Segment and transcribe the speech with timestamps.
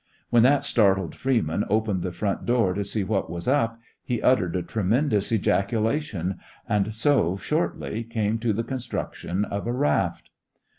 [0.31, 4.55] When that startled freeman opened the front door to see what was up, he uttered
[4.55, 10.31] a tremendous ejaculation; and so, shortly, came to the construction of a raft.